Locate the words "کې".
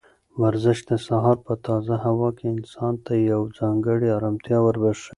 2.37-2.45